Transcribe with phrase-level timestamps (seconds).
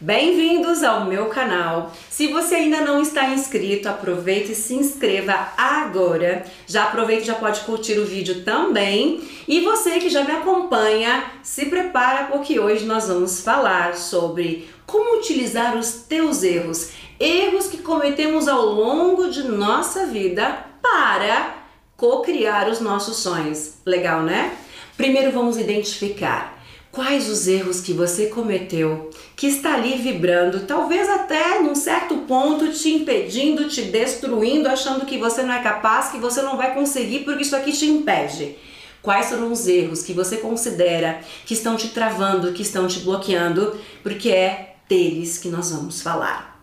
[0.00, 1.92] Bem-vindos ao meu canal.
[2.08, 6.46] Se você ainda não está inscrito, aproveite e se inscreva agora.
[6.68, 9.20] Já aproveite e já pode curtir o vídeo também.
[9.48, 15.18] E você que já me acompanha, se prepara porque hoje nós vamos falar sobre como
[15.18, 21.56] utilizar os teus erros, erros que cometemos ao longo de nossa vida para
[21.96, 23.78] co-criar os nossos sonhos.
[23.84, 24.56] Legal, né?
[24.96, 26.57] Primeiro vamos identificar
[26.90, 32.72] Quais os erros que você cometeu que está ali vibrando, talvez até num certo ponto
[32.72, 37.20] te impedindo, te destruindo, achando que você não é capaz, que você não vai conseguir
[37.20, 38.56] porque isso aqui te impede?
[39.02, 43.78] Quais foram os erros que você considera que estão te travando, que estão te bloqueando?
[44.02, 46.58] Porque é deles que nós vamos falar.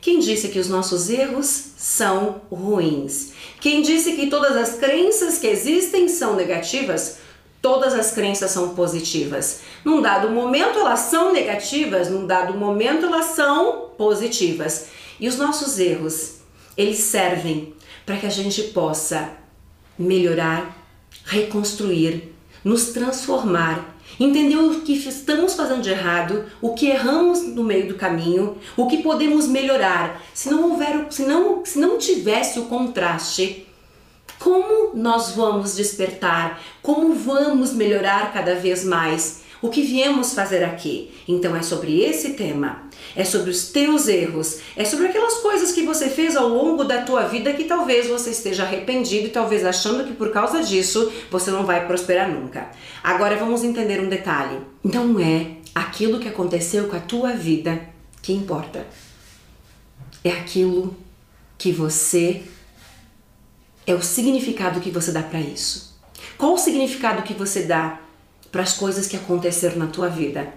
[0.00, 3.32] Quem disse que os nossos erros são ruins?
[3.60, 7.18] Quem disse que todas as crenças que existem são negativas?
[7.60, 9.60] Todas as crenças são positivas.
[9.84, 14.86] Num dado momento elas são negativas, num dado momento elas são positivas.
[15.18, 16.36] E os nossos erros,
[16.76, 19.30] eles servem para que a gente possa
[19.98, 20.76] melhorar,
[21.24, 27.88] reconstruir, nos transformar, entender o que estamos fazendo de errado, o que erramos no meio
[27.88, 30.22] do caminho, o que podemos melhorar.
[30.34, 33.66] Se não houver, se não, se não tivesse o contraste
[34.38, 36.60] como nós vamos despertar?
[36.82, 39.46] Como vamos melhorar cada vez mais?
[39.62, 41.10] O que viemos fazer aqui?
[41.26, 42.82] Então é sobre esse tema.
[43.14, 47.02] É sobre os teus erros, é sobre aquelas coisas que você fez ao longo da
[47.02, 51.50] tua vida que talvez você esteja arrependido e talvez achando que por causa disso você
[51.50, 52.70] não vai prosperar nunca.
[53.02, 54.60] Agora vamos entender um detalhe.
[54.84, 57.80] Não é aquilo que aconteceu com a tua vida
[58.22, 58.86] que importa.
[60.22, 60.96] É aquilo
[61.56, 62.42] que você
[63.86, 65.96] é o significado que você dá para isso.
[66.36, 68.00] Qual o significado que você dá
[68.50, 70.52] para as coisas que aconteceram na tua vida?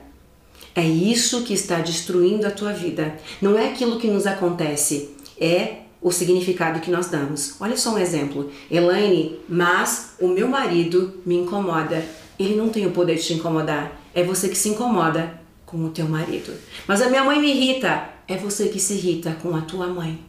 [0.76, 3.16] É isso que está destruindo a tua vida.
[3.42, 7.56] Não é aquilo que nos acontece, é o significado que nós damos.
[7.60, 8.50] Olha só um exemplo.
[8.72, 12.04] Elaine, mas o meu marido me incomoda.
[12.38, 14.00] Ele não tem o poder de te incomodar.
[14.14, 16.54] É você que se incomoda com o teu marido.
[16.88, 18.10] Mas a minha mãe me irrita.
[18.28, 20.20] É você que se irrita com a tua mãe.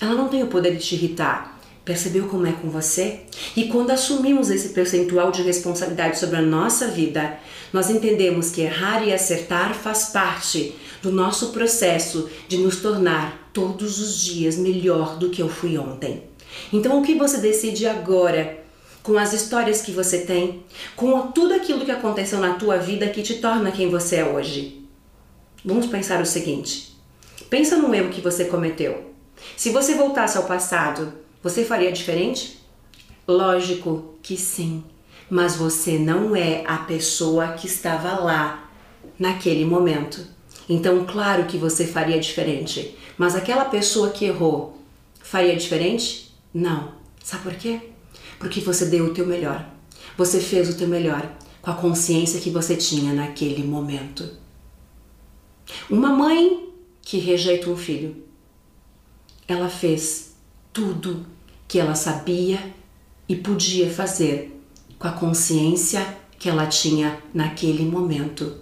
[0.00, 1.55] Ela não tem o poder de te irritar.
[1.86, 3.20] Percebeu como é com você?
[3.54, 7.38] E quando assumimos esse percentual de responsabilidade sobre a nossa vida,
[7.72, 14.00] nós entendemos que errar e acertar faz parte do nosso processo de nos tornar todos
[14.00, 16.24] os dias melhor do que eu fui ontem.
[16.72, 18.64] Então, o que você decide agora,
[19.00, 20.64] com as histórias que você tem,
[20.96, 24.84] com tudo aquilo que aconteceu na tua vida que te torna quem você é hoje?
[25.64, 26.98] Vamos pensar o seguinte:
[27.48, 29.14] pensa num erro que você cometeu.
[29.56, 32.58] Se você voltasse ao passado, você faria diferente?
[33.26, 34.84] Lógico que sim,
[35.28, 38.70] mas você não é a pessoa que estava lá
[39.18, 40.26] naquele momento.
[40.68, 44.80] Então, claro que você faria diferente, mas aquela pessoa que errou
[45.20, 46.34] faria diferente?
[46.52, 46.94] Não.
[47.22, 47.80] Sabe por quê?
[48.38, 49.68] Porque você deu o teu melhor.
[50.16, 54.30] Você fez o teu melhor com a consciência que você tinha naquele momento.
[55.90, 58.24] Uma mãe que rejeita um filho,
[59.48, 60.35] ela fez
[60.76, 61.24] tudo
[61.66, 62.58] que ela sabia
[63.26, 64.60] e podia fazer
[64.98, 66.06] com a consciência
[66.38, 68.52] que ela tinha naquele momento.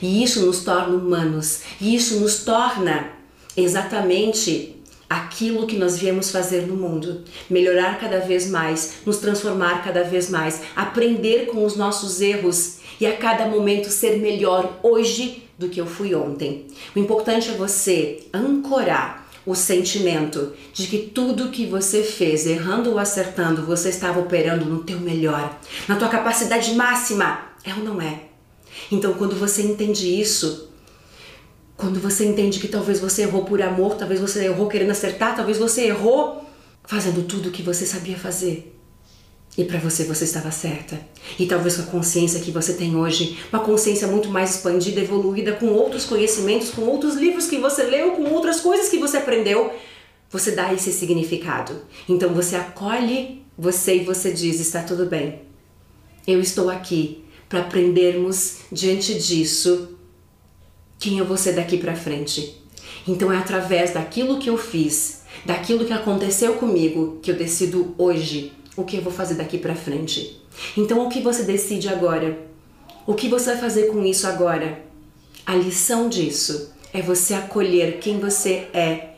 [0.00, 3.10] E isso nos torna humanos, e isso nos torna
[3.56, 4.76] exatamente
[5.10, 10.30] aquilo que nós viemos fazer no mundo, melhorar cada vez mais, nos transformar cada vez
[10.30, 15.80] mais, aprender com os nossos erros e a cada momento ser melhor hoje do que
[15.80, 16.68] eu fui ontem.
[16.94, 22.98] O importante é você ancorar o sentimento de que tudo que você fez, errando ou
[22.98, 28.22] acertando, você estava operando no teu melhor, na tua capacidade máxima, é ou não é?
[28.90, 30.70] Então, quando você entende isso,
[31.76, 35.58] quando você entende que talvez você errou por amor, talvez você errou querendo acertar, talvez
[35.58, 36.44] você errou
[36.84, 38.73] fazendo tudo o que você sabia fazer,
[39.56, 41.00] e para você, você estava certa.
[41.38, 45.52] E talvez com a consciência que você tem hoje, uma consciência muito mais expandida, evoluída,
[45.52, 49.72] com outros conhecimentos, com outros livros que você leu, com outras coisas que você aprendeu,
[50.28, 51.82] você dá esse significado.
[52.08, 55.42] Então você acolhe você e você diz: está tudo bem.
[56.26, 59.96] Eu estou aqui para aprendermos diante disso
[60.98, 62.60] quem eu vou ser daqui para frente.
[63.06, 68.52] Então é através daquilo que eu fiz, daquilo que aconteceu comigo, que eu decido hoje
[68.76, 70.40] o que eu vou fazer daqui para frente.
[70.76, 72.38] Então, o que você decide agora?
[73.06, 74.82] O que você vai fazer com isso agora?
[75.46, 79.10] A lição disso é você acolher quem você é.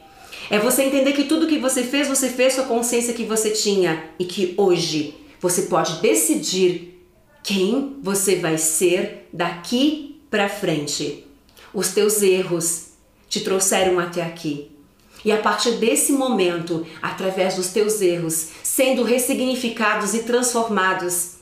[0.50, 3.50] É você entender que tudo que você fez, você fez com a consciência que você
[3.50, 7.00] tinha e que hoje você pode decidir
[7.42, 11.24] quem você vai ser daqui para frente.
[11.72, 12.86] Os teus erros,
[13.28, 14.70] te trouxeram até aqui.
[15.24, 21.36] E a partir desse momento, através dos teus erros, sendo ressignificados e transformados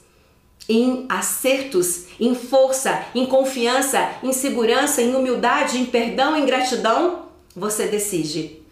[0.68, 7.86] em acertos, em força, em confiança, em segurança, em humildade, em perdão, em gratidão, você
[7.86, 8.64] decide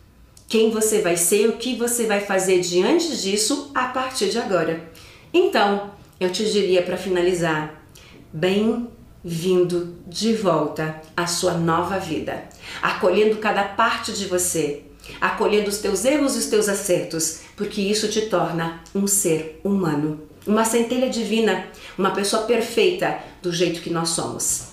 [0.49, 4.91] quem você vai ser, o que você vai fazer diante disso a partir de agora.
[5.33, 5.91] Então,
[6.21, 7.83] eu te diria para finalizar,
[8.31, 12.45] bem-vindo de volta à sua nova vida,
[12.83, 14.85] acolhendo cada parte de você,
[15.21, 20.23] acolhendo os teus erros e os teus acertos, porque isso te torna um ser humano,
[20.47, 21.67] uma centelha divina,
[21.97, 24.69] uma pessoa perfeita do jeito que nós somos,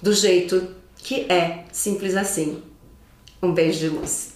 [0.00, 2.62] do jeito que é simples assim.
[3.42, 4.33] Um beijo de luz.